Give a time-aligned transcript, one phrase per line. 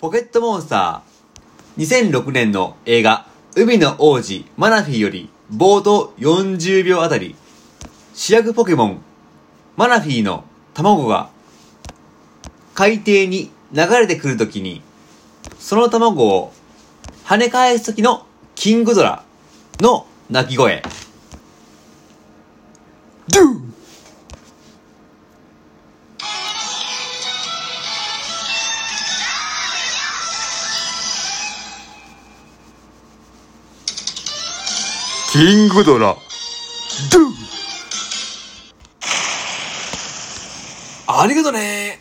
[0.00, 2.10] ポケットモンスター。
[2.10, 3.26] 2006年の映画。
[3.54, 7.36] 海の王子マナフィーより冒頭40秒あたり。
[8.14, 9.02] 主役ポケモン。
[9.76, 11.28] マナフィーの卵が。
[12.74, 14.80] 海底に流れてくるときに
[15.58, 16.54] その卵を。
[17.26, 18.24] 跳ね返すときの
[18.54, 19.22] キングドラ
[19.80, 20.82] の鳴き声。
[23.28, 23.60] ドゥ
[35.32, 36.16] キングドラ。
[37.12, 37.32] ドゥ。
[41.06, 42.00] ありがとね。